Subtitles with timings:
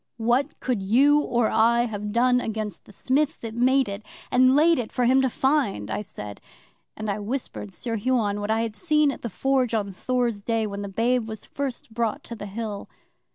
[0.17, 4.79] '"What could you or I have done against the Smith that made it and laid
[4.79, 6.41] it for him to find?" I said,
[6.97, 10.65] and I whispered Sir Huon what I had seen at the Forge on Thor's Day,
[10.65, 12.89] when the babe was first brought to the Hill.